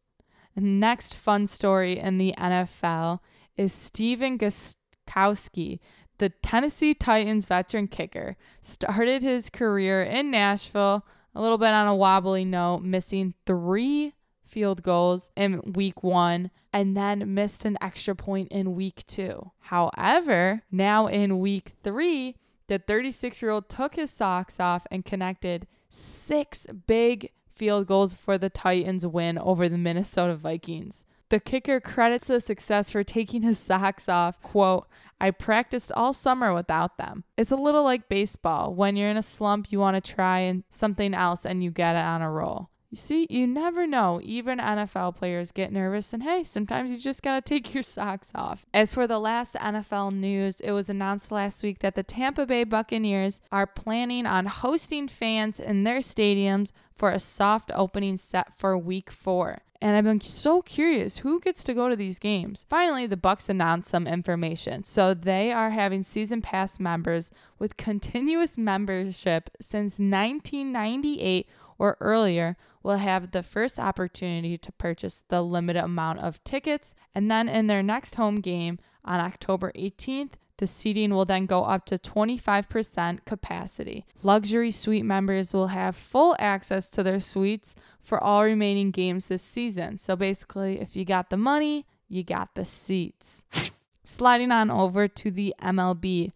next 0.56 1.14
fun 1.14 1.48
story 1.48 2.00
in 2.00 2.18
the 2.18 2.34
NFL 2.38 3.20
is 3.58 3.74
Stephen 3.74 4.38
Gostkowski, 4.38 5.80
the 6.18 6.30
Tennessee 6.30 6.94
Titans 6.94 7.46
veteran 7.46 7.88
kicker, 7.88 8.36
started 8.62 9.22
his 9.22 9.50
career 9.50 10.04
in 10.04 10.32
Nashville 10.32 11.06
a 11.36 11.42
little 11.42 11.58
bit 11.58 11.74
on 11.74 11.88
a 11.88 11.96
wobbly 11.96 12.46
note, 12.46 12.80
missing 12.80 13.34
three 13.46 14.14
field 14.50 14.84
goals 14.84 15.30
in 15.36 15.62
week 15.74 16.04
one 16.04 16.52
and 16.74 16.96
then 16.96 17.34
missed 17.34 17.66
an 17.66 17.78
extra 17.82 18.16
point 18.16 18.50
in 18.50 18.76
week 18.76 19.06
two. 19.08 19.52
However, 19.60 20.64
now 20.72 21.08
in 21.08 21.40
week 21.40 21.74
three, 21.84 22.36
the 22.68 22.80
36 22.80 23.42
year 23.42 23.52
old 23.52 23.70
took 23.70 23.96
his 23.96 24.12
socks 24.12 24.60
off 24.60 24.86
and 24.92 25.06
connected 25.06 25.68
six 25.90 26.66
big 26.88 27.32
field 27.54 27.88
goals 27.88 28.14
for 28.14 28.38
the 28.38 28.50
Titans' 28.50 29.06
win 29.06 29.38
over 29.38 29.68
the 29.68 29.78
Minnesota 29.78 30.36
Vikings. 30.36 31.06
The 31.30 31.40
kicker 31.40 31.80
credits 31.80 32.28
the 32.28 32.40
success 32.40 32.92
for 32.92 33.04
taking 33.04 33.44
his 33.44 33.60
socks 33.60 34.10
off. 34.10 34.42
Quote, 34.42 34.88
I 35.22 35.32
practiced 35.32 35.92
all 35.96 36.14
summer 36.14 36.54
without 36.54 36.98
them. 36.98 37.24
It's 37.38 37.52
a 37.52 37.58
little 37.58 37.84
like 37.84 38.10
baseball. 38.10 38.74
When 38.74 38.96
you're 38.96 39.10
in 39.10 39.18
a 39.18 39.24
slump, 39.24 39.72
you 39.72 39.80
want 39.80 40.04
to 40.04 40.14
try 40.14 40.64
something 40.70 41.14
else 41.14 41.46
and 41.46 41.64
you 41.64 41.72
get 41.72 41.96
it 41.96 42.00
on 42.00 42.22
a 42.22 42.32
roll. 42.32 42.69
You 42.90 42.98
see, 42.98 43.28
you 43.30 43.46
never 43.46 43.86
know. 43.86 44.20
Even 44.24 44.58
NFL 44.58 45.16
players 45.16 45.52
get 45.52 45.72
nervous, 45.72 46.12
and 46.12 46.24
hey, 46.24 46.44
sometimes 46.44 46.92
you 46.92 46.98
just 46.98 47.22
gotta 47.22 47.42
take 47.42 47.72
your 47.74 47.84
socks 47.84 48.32
off. 48.34 48.66
As 48.74 48.96
for 48.96 49.06
the 49.06 49.20
last 49.20 49.54
NFL 49.56 50.14
news, 50.14 50.60
it 50.60 50.72
was 50.72 50.90
announced 50.90 51.32
last 51.32 51.62
week 51.62 51.80
that 51.80 51.94
the 51.94 52.02
Tampa 52.02 52.48
Bay 52.48 52.64
Buccaneers 52.64 53.42
are 53.52 53.68
planning 53.68 54.26
on 54.26 54.48
hosting 54.48 55.08
fans 55.08 55.60
in 55.60 55.84
their 55.84 56.00
stadiums 56.00 56.72
for 56.98 57.12
a 57.12 57.20
soft 57.20 57.72
opening 57.76 58.18
set 58.18 58.58
for 58.58 58.76
week 58.76 59.12
four. 59.12 59.60
And 59.82 59.96
I've 59.96 60.04
been 60.04 60.20
so 60.20 60.62
curious 60.62 61.20
who 61.20 61.40
gets 61.40 61.64
to 61.66 61.74
go 61.74 61.88
to 61.88 61.96
these 61.96 62.20
games. 62.20 62.66
Finally, 62.70 63.08
the 63.08 63.16
Bucks 63.16 63.48
announced 63.48 63.90
some 63.90 64.08
information. 64.08 64.84
So 64.84 65.14
they 65.14 65.54
are 65.54 65.70
having 65.70 66.04
season 66.04 66.42
pass 66.42 66.80
members 66.80 67.32
with 67.60 67.78
continuous 67.78 68.58
membership 68.58 69.50
since 69.62 69.94
1998 69.94 71.48
or 71.80 71.98
earlier 72.00 72.58
will 72.84 72.98
have 72.98 73.32
the 73.32 73.42
first 73.42 73.80
opportunity 73.80 74.58
to 74.58 74.72
purchase 74.74 75.24
the 75.30 75.42
limited 75.42 75.84
amount 75.84 76.20
of 76.20 76.44
tickets. 76.44 76.94
And 77.16 77.32
then 77.32 77.50
in 77.50 77.68
their 77.68 77.82
next 77.82 78.16
home 78.16 78.42
game 78.42 78.78
on 79.04 79.20
October 79.20 79.72
18th, 79.76 80.34
The 80.60 80.68
seating 80.68 81.12
will 81.12 81.24
then 81.24 81.46
go 81.46 81.64
up 81.64 81.86
to 81.86 81.98
25% 81.98 83.24
capacity. 83.24 84.06
Luxury 84.22 84.72
suite 84.72 85.06
members 85.06 85.54
will 85.54 85.68
have 85.68 85.96
full 85.96 86.36
access 86.38 86.90
to 86.90 87.02
their 87.02 87.22
suites 87.22 87.78
for 88.02 88.22
all 88.22 88.44
remaining 88.44 88.92
games 88.92 89.28
this 89.28 89.42
season. 89.42 89.98
So 90.00 90.18
basically, 90.18 90.82
if 90.82 90.98
you 90.98 91.06
got 91.06 91.30
the 91.30 91.38
money, 91.38 91.86
you 92.10 92.24
got 92.26 92.56
the 92.56 92.66
seats. 92.66 93.46
Sliding 94.04 94.52
on 94.52 94.70
over 94.70 95.08
to 95.08 95.32
the 95.32 95.56
MLB. 95.62 96.32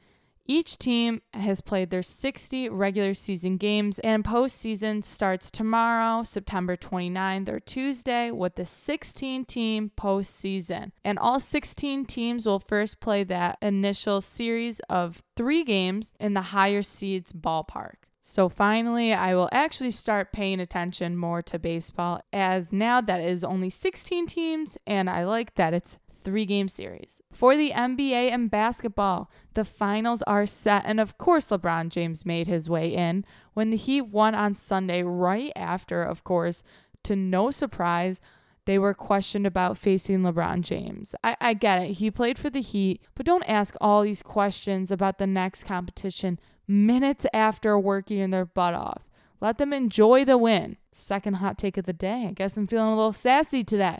Each 0.45 0.77
team 0.77 1.21
has 1.33 1.61
played 1.61 1.89
their 1.89 2.03
60 2.03 2.67
regular 2.67 3.13
season 3.13 3.55
games, 3.55 3.99
and 3.99 4.25
postseason 4.25 5.01
starts 5.01 5.49
tomorrow, 5.49 6.23
September 6.23 6.75
29th 6.75 7.47
or 7.47 7.59
Tuesday, 7.61 8.29
with 8.29 8.55
the 8.55 8.65
16 8.65 9.45
team 9.45 9.91
postseason. 9.97 10.91
And 11.05 11.17
all 11.17 11.39
16 11.39 12.05
teams 12.05 12.45
will 12.45 12.59
first 12.59 12.99
play 12.99 13.23
that 13.23 13.57
initial 13.61 14.19
series 14.19 14.81
of 14.89 15.23
three 15.37 15.63
games 15.63 16.13
in 16.19 16.33
the 16.33 16.41
higher 16.41 16.81
seeds 16.81 17.31
ballpark. 17.31 17.95
So 18.25 18.47
finally, 18.47 19.13
I 19.13 19.35
will 19.35 19.49
actually 19.51 19.91
start 19.91 20.31
paying 20.31 20.61
attention 20.61 21.17
more 21.17 21.41
to 21.43 21.59
baseball 21.59 22.21
as 22.31 22.71
now 22.71 23.01
that 23.01 23.19
is 23.19 23.43
only 23.43 23.69
16 23.69 24.27
teams, 24.27 24.77
and 24.87 25.09
I 25.09 25.25
like 25.25 25.55
that 25.55 25.73
it's 25.73 25.99
three 26.23 26.45
game 26.45 26.67
series. 26.67 27.21
For 27.31 27.55
the 27.55 27.71
NBA 27.71 28.31
and 28.31 28.49
basketball, 28.49 29.29
the 29.53 29.65
finals 29.65 30.21
are 30.23 30.45
set, 30.45 30.83
and 30.85 30.99
of 30.99 31.17
course, 31.17 31.47
LeBron 31.47 31.89
James 31.89 32.25
made 32.25 32.47
his 32.47 32.69
way 32.69 32.93
in 32.93 33.25
when 33.53 33.69
the 33.69 33.77
Heat 33.77 34.07
won 34.07 34.35
on 34.35 34.53
Sunday, 34.53 35.03
right 35.03 35.51
after, 35.55 36.03
of 36.03 36.23
course, 36.23 36.63
to 37.03 37.15
no 37.15 37.51
surprise, 37.51 38.21
they 38.65 38.79
were 38.79 38.93
questioned 38.93 39.45
about 39.45 39.77
facing 39.77 40.19
LeBron 40.19 40.61
James. 40.61 41.15
I, 41.23 41.35
I 41.41 41.53
get 41.53 41.81
it. 41.81 41.91
He 41.93 42.09
played 42.09 42.39
for 42.39 42.49
the 42.49 42.61
Heat, 42.61 43.01
but 43.15 43.25
don't 43.25 43.43
ask 43.43 43.75
all 43.81 44.03
these 44.03 44.23
questions 44.23 44.89
about 44.91 45.17
the 45.17 45.27
next 45.27 45.65
competition 45.65 46.39
minutes 46.67 47.25
after 47.33 47.77
working 47.77 48.29
their 48.29 48.45
butt 48.45 48.73
off. 48.73 49.09
Let 49.41 49.57
them 49.57 49.73
enjoy 49.73 50.23
the 50.23 50.37
win. 50.37 50.77
Second 50.93 51.35
hot 51.35 51.57
take 51.57 51.77
of 51.77 51.83
the 51.83 51.91
day. 51.93 52.27
I 52.29 52.31
guess 52.31 52.55
I'm 52.55 52.67
feeling 52.67 52.93
a 52.93 52.95
little 52.95 53.11
sassy 53.11 53.63
today. 53.63 53.99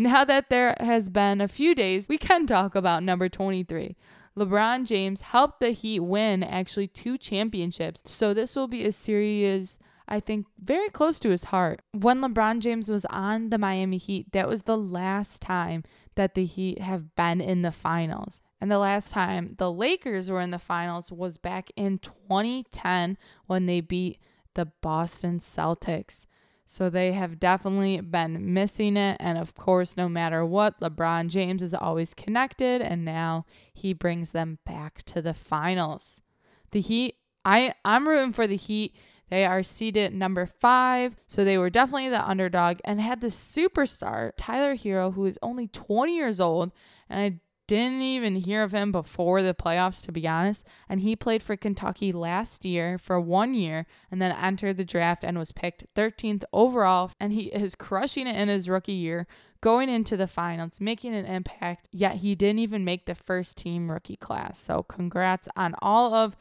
Now 0.00 0.24
that 0.24 0.48
there 0.48 0.74
has 0.80 1.10
been 1.10 1.42
a 1.42 1.46
few 1.46 1.74
days, 1.74 2.08
we 2.08 2.16
can 2.16 2.46
talk 2.46 2.74
about 2.74 3.02
number 3.02 3.28
23. 3.28 3.98
LeBron 4.34 4.86
James 4.86 5.20
helped 5.20 5.60
the 5.60 5.72
Heat 5.72 6.00
win 6.00 6.42
actually 6.42 6.86
two 6.86 7.18
championships. 7.18 8.10
So 8.10 8.32
this 8.32 8.56
will 8.56 8.66
be 8.66 8.86
a 8.86 8.92
series 8.92 9.78
I 10.08 10.20
think 10.20 10.46
very 10.58 10.88
close 10.88 11.20
to 11.20 11.28
his 11.28 11.44
heart. 11.44 11.82
When 11.92 12.22
LeBron 12.22 12.60
James 12.60 12.88
was 12.88 13.04
on 13.10 13.50
the 13.50 13.58
Miami 13.58 13.98
Heat, 13.98 14.32
that 14.32 14.48
was 14.48 14.62
the 14.62 14.78
last 14.78 15.42
time 15.42 15.84
that 16.14 16.34
the 16.34 16.46
Heat 16.46 16.80
have 16.80 17.14
been 17.14 17.42
in 17.42 17.60
the 17.60 17.70
finals. 17.70 18.40
And 18.58 18.70
the 18.70 18.78
last 18.78 19.12
time 19.12 19.56
the 19.58 19.70
Lakers 19.70 20.30
were 20.30 20.40
in 20.40 20.50
the 20.50 20.58
finals 20.58 21.12
was 21.12 21.36
back 21.36 21.70
in 21.76 21.98
2010 21.98 23.18
when 23.44 23.66
they 23.66 23.82
beat 23.82 24.18
the 24.54 24.64
Boston 24.64 25.40
Celtics. 25.40 26.24
So 26.72 26.88
they 26.88 27.10
have 27.14 27.40
definitely 27.40 28.00
been 28.00 28.54
missing 28.54 28.96
it. 28.96 29.16
And 29.18 29.36
of 29.36 29.56
course, 29.56 29.96
no 29.96 30.08
matter 30.08 30.46
what, 30.46 30.78
LeBron 30.78 31.26
James 31.26 31.64
is 31.64 31.74
always 31.74 32.14
connected. 32.14 32.80
And 32.80 33.04
now 33.04 33.44
he 33.72 33.92
brings 33.92 34.30
them 34.30 34.60
back 34.64 35.02
to 35.06 35.20
the 35.20 35.34
finals. 35.34 36.20
The 36.70 36.80
Heat, 36.80 37.16
I, 37.44 37.74
I'm 37.84 38.06
rooting 38.06 38.32
for 38.32 38.46
the 38.46 38.54
Heat. 38.54 38.94
They 39.30 39.44
are 39.44 39.64
seated 39.64 40.14
number 40.14 40.46
five. 40.46 41.16
So 41.26 41.44
they 41.44 41.58
were 41.58 41.70
definitely 41.70 42.08
the 42.08 42.24
underdog 42.24 42.78
and 42.84 43.00
had 43.00 43.20
the 43.20 43.26
superstar, 43.26 44.30
Tyler 44.36 44.76
Herro, 44.76 45.14
who 45.14 45.26
is 45.26 45.40
only 45.42 45.66
20 45.66 46.14
years 46.14 46.38
old. 46.38 46.70
And 47.08 47.20
I 47.20 47.40
didn't 47.70 48.02
even 48.02 48.34
hear 48.34 48.64
of 48.64 48.72
him 48.72 48.90
before 48.90 49.44
the 49.44 49.54
playoffs, 49.54 50.02
to 50.02 50.10
be 50.10 50.26
honest. 50.26 50.66
And 50.88 51.02
he 51.02 51.14
played 51.14 51.40
for 51.40 51.56
Kentucky 51.56 52.10
last 52.10 52.64
year 52.64 52.98
for 52.98 53.20
one 53.20 53.54
year 53.54 53.86
and 54.10 54.20
then 54.20 54.32
entered 54.32 54.76
the 54.76 54.84
draft 54.84 55.22
and 55.22 55.38
was 55.38 55.52
picked 55.52 55.94
13th 55.94 56.42
overall. 56.52 57.12
And 57.20 57.32
he 57.32 57.42
is 57.42 57.76
crushing 57.76 58.26
it 58.26 58.34
in 58.34 58.48
his 58.48 58.68
rookie 58.68 58.90
year, 58.90 59.28
going 59.60 59.88
into 59.88 60.16
the 60.16 60.26
finals, 60.26 60.80
making 60.80 61.14
an 61.14 61.26
impact. 61.26 61.88
Yet 61.92 62.16
he 62.16 62.34
didn't 62.34 62.58
even 62.58 62.84
make 62.84 63.06
the 63.06 63.14
first 63.14 63.56
team 63.56 63.88
rookie 63.88 64.16
class. 64.16 64.58
So 64.58 64.82
congrats 64.82 65.48
on 65.54 65.76
all 65.80 66.12
of 66.12 66.36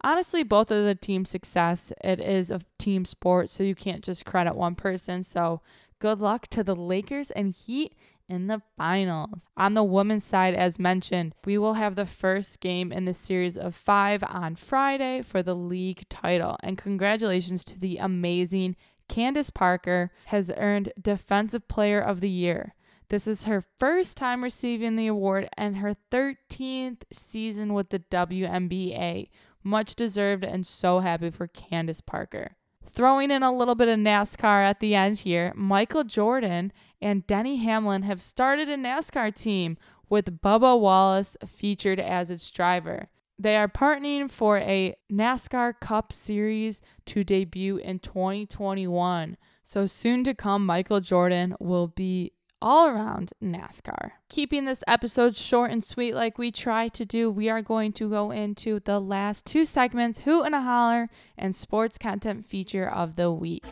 honestly 0.00 0.42
both 0.42 0.70
of 0.70 0.86
the 0.86 0.94
team 0.94 1.26
success 1.26 1.92
it 2.02 2.18
is 2.18 2.50
a 2.50 2.62
team 2.78 3.04
sport 3.04 3.50
so 3.50 3.62
you 3.62 3.74
can't 3.74 4.02
just 4.02 4.24
credit 4.24 4.56
one 4.56 4.74
person 4.74 5.22
so 5.22 5.60
good 5.98 6.20
luck 6.20 6.46
to 6.46 6.64
the 6.64 6.74
lakers 6.74 7.30
and 7.32 7.54
heat 7.54 7.94
in 8.30 8.46
the 8.46 8.62
finals. 8.76 9.48
On 9.56 9.74
the 9.74 9.84
women's 9.84 10.24
side, 10.24 10.54
as 10.54 10.78
mentioned, 10.78 11.34
we 11.44 11.58
will 11.58 11.74
have 11.74 11.96
the 11.96 12.06
first 12.06 12.60
game 12.60 12.92
in 12.92 13.04
the 13.04 13.12
series 13.12 13.58
of 13.58 13.74
five 13.74 14.22
on 14.22 14.54
Friday 14.54 15.22
for 15.22 15.42
the 15.42 15.56
league 15.56 16.08
title. 16.08 16.56
And 16.62 16.78
congratulations 16.78 17.64
to 17.64 17.78
the 17.78 17.98
amazing 17.98 18.76
Candace 19.08 19.50
Parker 19.50 20.12
has 20.26 20.52
earned 20.56 20.92
Defensive 21.00 21.66
Player 21.66 22.00
of 22.00 22.20
the 22.20 22.30
Year. 22.30 22.74
This 23.08 23.26
is 23.26 23.44
her 23.44 23.60
first 23.80 24.16
time 24.16 24.44
receiving 24.44 24.94
the 24.94 25.08
award 25.08 25.48
and 25.56 25.78
her 25.78 25.96
13th 26.12 27.02
season 27.12 27.74
with 27.74 27.90
the 27.90 27.98
WNBA. 27.98 29.28
Much 29.64 29.96
deserved 29.96 30.44
and 30.44 30.64
so 30.64 31.00
happy 31.00 31.30
for 31.30 31.48
Candace 31.48 32.00
Parker. 32.00 32.56
Throwing 32.84 33.30
in 33.30 33.42
a 33.42 33.52
little 33.52 33.74
bit 33.74 33.88
of 33.88 33.98
NASCAR 33.98 34.64
at 34.64 34.80
the 34.80 34.94
end 34.94 35.18
here, 35.20 35.52
Michael 35.54 36.04
Jordan 36.04 36.72
and 37.00 37.26
Denny 37.26 37.56
Hamlin 37.56 38.02
have 38.02 38.20
started 38.20 38.68
a 38.68 38.76
NASCAR 38.76 39.34
team 39.34 39.78
with 40.08 40.40
Bubba 40.40 40.78
Wallace 40.78 41.36
featured 41.46 42.00
as 42.00 42.30
its 42.30 42.50
driver. 42.50 43.08
They 43.38 43.56
are 43.56 43.68
partnering 43.68 44.30
for 44.30 44.58
a 44.58 44.94
NASCAR 45.10 45.80
Cup 45.80 46.12
Series 46.12 46.82
to 47.06 47.24
debut 47.24 47.78
in 47.78 48.00
2021. 48.00 49.38
So 49.62 49.86
soon 49.86 50.24
to 50.24 50.34
come, 50.34 50.66
Michael 50.66 51.00
Jordan 51.00 51.54
will 51.58 51.88
be 51.88 52.32
all 52.62 52.88
around 52.88 53.32
NASCAR. 53.42 54.12
Keeping 54.28 54.64
this 54.64 54.84
episode 54.86 55.36
short 55.36 55.70
and 55.70 55.82
sweet 55.82 56.14
like 56.14 56.38
we 56.38 56.50
try 56.50 56.88
to 56.88 57.04
do, 57.04 57.30
we 57.30 57.48
are 57.48 57.62
going 57.62 57.92
to 57.94 58.08
go 58.08 58.30
into 58.30 58.80
the 58.80 59.00
last 59.00 59.46
two 59.46 59.64
segments 59.64 60.20
Hoot 60.20 60.46
and 60.46 60.54
a 60.54 60.60
Holler 60.60 61.08
and 61.38 61.54
Sports 61.54 61.98
Content 61.98 62.44
Feature 62.44 62.88
of 62.88 63.16
the 63.16 63.32
Week. 63.32 63.64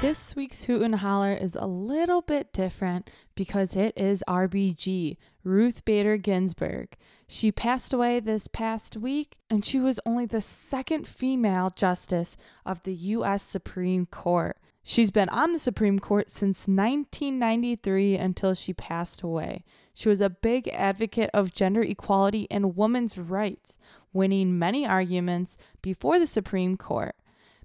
This 0.00 0.34
week's 0.34 0.64
Hoot 0.64 0.80
and 0.80 0.94
a 0.94 0.98
Holler 0.98 1.34
is 1.34 1.54
a 1.54 1.66
little 1.66 2.22
bit 2.22 2.54
different 2.54 3.10
because 3.34 3.76
it 3.76 3.92
is 3.98 4.24
RBG, 4.26 5.18
Ruth 5.44 5.84
Bader 5.84 6.16
Ginsburg. 6.16 6.96
She 7.28 7.52
passed 7.52 7.92
away 7.92 8.18
this 8.18 8.48
past 8.48 8.96
week, 8.96 9.36
and 9.50 9.64
she 9.64 9.78
was 9.78 10.00
only 10.06 10.24
the 10.24 10.40
second 10.40 11.06
female 11.06 11.70
justice 11.70 12.36
of 12.64 12.82
the 12.84 12.94
U.S. 12.94 13.42
Supreme 13.42 14.06
Court. 14.06 14.56
She's 14.82 15.10
been 15.10 15.28
on 15.28 15.52
the 15.52 15.58
Supreme 15.58 15.98
Court 15.98 16.30
since 16.30 16.66
1993 16.66 18.16
until 18.16 18.54
she 18.54 18.72
passed 18.72 19.22
away. 19.22 19.64
She 19.92 20.08
was 20.08 20.20
a 20.20 20.30
big 20.30 20.68
advocate 20.68 21.30
of 21.34 21.54
gender 21.54 21.82
equality 21.82 22.46
and 22.50 22.76
women's 22.76 23.18
rights, 23.18 23.78
winning 24.12 24.58
many 24.58 24.86
arguments 24.86 25.58
before 25.82 26.18
the 26.18 26.26
Supreme 26.26 26.76
Court. 26.76 27.14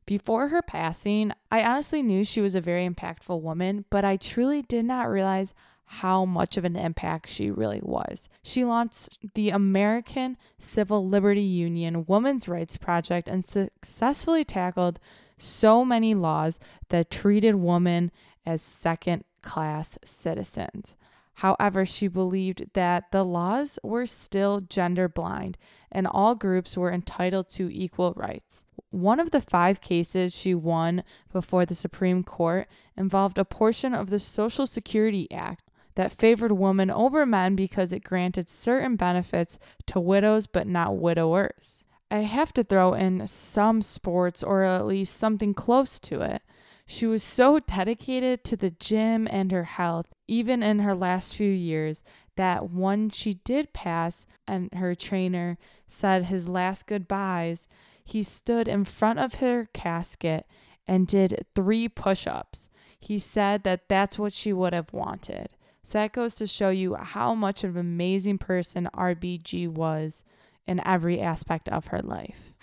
Before 0.06 0.50
her 0.50 0.62
passing, 0.62 1.32
I 1.50 1.64
honestly 1.64 2.04
knew 2.04 2.24
she 2.24 2.42
was 2.42 2.54
a 2.54 2.62
very 2.62 2.88
impactful 2.88 3.42
woman, 3.42 3.86
but 3.90 4.06
I 4.06 4.18
truly 4.18 4.62
did 4.62 4.86
not 4.86 5.10
realize 5.10 5.56
how 5.86 6.26
much 6.26 6.58
of 6.58 6.66
an 6.66 6.76
impact 6.76 7.30
she 7.30 7.50
really 7.50 7.80
was. 7.82 8.30
She 8.44 8.66
launched 8.66 9.34
the 9.36 9.50
American 9.50 10.38
Civil 10.58 11.08
Liberty 11.08 11.42
Union 11.42 12.06
Women's 12.08 12.48
Rights 12.48 12.78
Project 12.78 13.28
and 13.28 13.46
successfully 13.46 14.44
tackled 14.44 15.00
so 15.38 15.84
many 15.84 16.14
laws 16.14 16.60
that 16.90 17.10
treated 17.10 17.56
women 17.56 18.12
as 18.46 18.62
second 18.62 19.24
class 19.42 19.98
citizens. 20.04 20.96
However, 21.40 21.86
she 21.86 22.08
believed 22.08 22.74
that 22.74 23.12
the 23.12 23.26
laws 23.26 23.78
were 23.84 24.06
still 24.06 24.62
gender 24.62 25.10
blind 25.10 25.58
and 25.92 26.08
all 26.08 26.36
groups 26.36 26.78
were 26.78 26.92
entitled 26.92 27.50
to 27.50 27.70
equal 27.74 28.14
rights. 28.16 28.64
One 28.90 29.20
of 29.20 29.32
the 29.32 29.42
five 29.42 29.82
cases 29.82 30.34
she 30.34 30.56
won 30.56 31.04
before 31.34 31.66
the 31.66 31.76
Supreme 31.76 32.24
Court 32.24 32.68
involved 32.96 33.38
a 33.38 33.44
portion 33.44 33.94
of 33.94 34.10
the 34.10 34.20
Social 34.20 34.66
Security 34.66 35.30
Act 35.32 35.70
that 35.96 36.14
favored 36.14 36.52
women 36.54 36.90
over 36.90 37.26
men 37.26 37.56
because 37.56 37.92
it 37.92 38.04
granted 38.04 38.48
certain 38.48 38.96
benefits 38.96 39.60
to 39.88 40.00
widows 40.00 40.48
but 40.48 40.68
not 40.68 40.98
widowers. 40.98 41.85
I 42.12 42.20
have 42.20 42.54
to 42.54 42.64
throw 42.64 42.94
in 42.94 43.26
some 43.28 43.82
sports 43.82 44.44
or 44.44 44.64
at 44.64 44.86
least 44.86 45.18
something 45.18 45.54
close 45.54 46.00
to 46.02 46.22
it. 46.22 46.42
She 46.88 47.08
was 47.08 47.24
so 47.24 47.60
dedicated 47.60 48.44
to 48.44 48.56
the 48.56 48.70
gym 48.70 49.28
and 49.32 49.52
her 49.52 49.64
health, 49.64 50.14
even 50.28 50.62
in 50.62 50.80
her 50.80 50.94
last 50.94 51.36
few 51.36 51.50
years, 51.50 52.04
that 52.36 52.70
when 52.70 53.10
she 53.10 53.34
did 53.34 53.74
pass 53.74 54.28
and 54.48 54.72
her 54.74 54.94
trainer 54.94 55.58
said 55.88 56.26
his 56.26 56.48
last 56.48 56.86
goodbyes, 56.86 57.68
he 58.04 58.22
stood 58.22 58.68
in 58.68 58.86
front 58.86 59.18
of 59.18 59.36
her 59.36 59.68
casket 59.74 60.46
and 60.88 61.08
did 61.08 61.46
three 61.56 61.90
push 61.90 62.28
ups. 62.28 62.70
He 63.00 63.18
said 63.18 63.64
that 63.64 63.90
that's 63.90 64.20
what 64.20 64.34
she 64.34 64.54
would 64.54 64.74
have 64.74 64.94
wanted. 64.94 65.50
So 65.82 65.98
that 66.00 66.14
goes 66.14 66.36
to 66.36 66.48
show 66.48 66.70
you 66.70 66.96
how 66.96 67.34
much 67.34 67.64
of 67.64 67.76
an 67.76 67.82
amazing 67.82 68.38
person 68.38 68.90
RBG 68.94 69.68
was 69.68 70.24
in 70.68 70.86
every 70.86 71.20
aspect 71.22 71.70
of 71.70 71.88
her 71.88 72.00
life. 72.00 72.54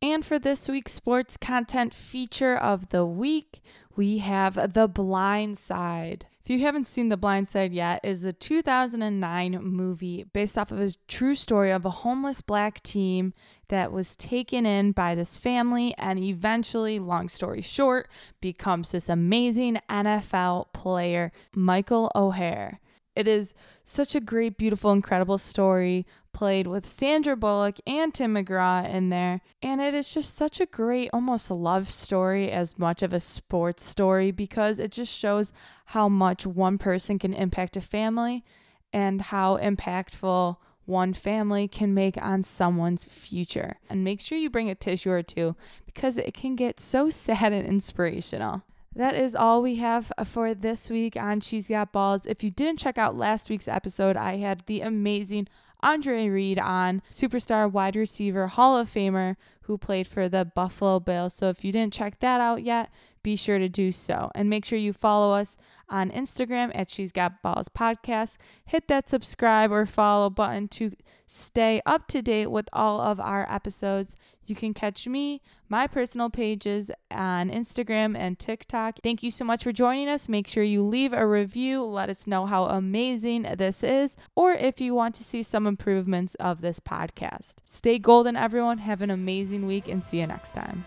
And 0.00 0.24
for 0.24 0.38
this 0.38 0.68
week's 0.68 0.92
sports 0.92 1.36
content 1.36 1.92
feature 1.92 2.56
of 2.56 2.90
the 2.90 3.04
week, 3.04 3.60
we 3.96 4.18
have 4.18 4.74
The 4.74 4.86
Blind 4.86 5.58
Side. 5.58 6.26
If 6.44 6.50
you 6.50 6.60
haven't 6.60 6.86
seen 6.86 7.08
The 7.08 7.16
Blind 7.16 7.48
Side 7.48 7.72
yet, 7.72 8.00
is 8.04 8.24
a 8.24 8.32
2009 8.32 9.60
movie 9.60 10.24
based 10.32 10.56
off 10.56 10.70
of 10.70 10.80
a 10.80 10.92
true 11.08 11.34
story 11.34 11.72
of 11.72 11.84
a 11.84 11.90
homeless 11.90 12.42
black 12.42 12.80
teen 12.84 13.34
that 13.70 13.90
was 13.90 14.14
taken 14.14 14.64
in 14.64 14.92
by 14.92 15.16
this 15.16 15.36
family 15.36 15.94
and 15.98 16.20
eventually, 16.20 17.00
long 17.00 17.28
story 17.28 17.60
short, 17.60 18.08
becomes 18.40 18.92
this 18.92 19.08
amazing 19.08 19.80
NFL 19.90 20.72
player, 20.72 21.32
Michael 21.56 22.12
Oher. 22.14 22.78
It 23.16 23.26
is 23.26 23.52
such 23.84 24.14
a 24.14 24.20
great, 24.20 24.56
beautiful, 24.56 24.92
incredible 24.92 25.38
story 25.38 26.06
played 26.38 26.68
with 26.68 26.86
Sandra 26.86 27.34
Bullock 27.34 27.78
and 27.84 28.14
Tim 28.14 28.36
McGraw 28.36 28.88
in 28.88 29.08
there. 29.08 29.40
And 29.60 29.80
it 29.80 29.92
is 29.92 30.14
just 30.14 30.36
such 30.36 30.60
a 30.60 30.66
great, 30.66 31.10
almost 31.12 31.50
love 31.50 31.90
story 31.90 32.48
as 32.48 32.78
much 32.78 33.02
of 33.02 33.12
a 33.12 33.18
sports 33.18 33.82
story 33.82 34.30
because 34.30 34.78
it 34.78 34.92
just 34.92 35.12
shows 35.12 35.52
how 35.86 36.08
much 36.08 36.46
one 36.46 36.78
person 36.78 37.18
can 37.18 37.34
impact 37.34 37.76
a 37.76 37.80
family 37.80 38.44
and 38.92 39.20
how 39.20 39.56
impactful 39.56 40.58
one 40.84 41.12
family 41.12 41.66
can 41.66 41.92
make 41.92 42.16
on 42.22 42.44
someone's 42.44 43.04
future. 43.04 43.78
And 43.90 44.04
make 44.04 44.20
sure 44.20 44.38
you 44.38 44.48
bring 44.48 44.70
a 44.70 44.76
tissue 44.76 45.10
or 45.10 45.24
two 45.24 45.56
because 45.86 46.18
it 46.18 46.34
can 46.34 46.54
get 46.54 46.78
so 46.78 47.10
sad 47.10 47.52
and 47.52 47.66
inspirational. 47.66 48.62
That 48.94 49.16
is 49.16 49.34
all 49.34 49.60
we 49.60 49.76
have 49.76 50.12
for 50.24 50.54
this 50.54 50.88
week 50.88 51.16
on 51.16 51.40
She's 51.40 51.66
Got 51.66 51.92
Balls. 51.92 52.26
If 52.26 52.44
you 52.44 52.50
didn't 52.50 52.78
check 52.78 52.96
out 52.96 53.16
last 53.16 53.50
week's 53.50 53.68
episode, 53.68 54.16
I 54.16 54.36
had 54.36 54.66
the 54.66 54.80
amazing 54.82 55.48
Andre 55.80 56.28
Reed 56.28 56.58
on, 56.58 57.02
superstar 57.10 57.70
wide 57.70 57.96
receiver, 57.96 58.46
Hall 58.48 58.76
of 58.76 58.88
Famer, 58.88 59.36
who 59.62 59.78
played 59.78 60.06
for 60.06 60.28
the 60.28 60.44
Buffalo 60.44 60.98
Bills. 61.00 61.34
So 61.34 61.48
if 61.48 61.64
you 61.64 61.72
didn't 61.72 61.92
check 61.92 62.18
that 62.20 62.40
out 62.40 62.62
yet, 62.62 62.90
be 63.22 63.36
sure 63.36 63.58
to 63.58 63.68
do 63.68 63.92
so. 63.92 64.30
And 64.34 64.50
make 64.50 64.64
sure 64.64 64.78
you 64.78 64.92
follow 64.92 65.34
us 65.34 65.56
on 65.88 66.10
Instagram 66.10 66.70
at 66.74 66.90
She's 66.90 67.12
Got 67.12 67.42
Balls 67.42 67.68
Podcast. 67.68 68.36
Hit 68.64 68.88
that 68.88 69.08
subscribe 69.08 69.72
or 69.72 69.86
follow 69.86 70.30
button 70.30 70.68
to 70.68 70.92
stay 71.26 71.80
up 71.86 72.08
to 72.08 72.22
date 72.22 72.50
with 72.50 72.68
all 72.72 73.00
of 73.00 73.20
our 73.20 73.46
episodes. 73.52 74.16
You 74.46 74.54
can 74.54 74.72
catch 74.72 75.06
me, 75.06 75.42
my 75.68 75.86
personal 75.86 76.30
pages 76.30 76.90
on 77.10 77.50
Instagram 77.50 78.16
and 78.16 78.38
TikTok. 78.38 78.98
Thank 79.02 79.22
you 79.22 79.30
so 79.30 79.44
much 79.44 79.62
for 79.62 79.72
joining 79.72 80.08
us. 80.08 80.26
Make 80.26 80.48
sure 80.48 80.62
you 80.62 80.82
leave 80.82 81.12
a 81.12 81.26
review. 81.26 81.82
Let 81.84 82.08
us 82.08 82.26
know 82.26 82.46
how 82.46 82.64
amazing 82.64 83.42
this 83.42 83.84
is, 83.84 84.16
or 84.34 84.52
if 84.52 84.80
you 84.80 84.94
want 84.94 85.14
to 85.16 85.24
see 85.24 85.42
some 85.42 85.66
improvements 85.66 86.34
of 86.36 86.62
this 86.62 86.80
podcast. 86.80 87.56
Stay 87.66 87.98
golden, 87.98 88.36
everyone. 88.36 88.78
Have 88.78 89.02
an 89.02 89.10
amazing 89.10 89.66
week 89.66 89.86
and 89.86 90.02
see 90.02 90.20
you 90.20 90.26
next 90.26 90.52
time. 90.52 90.84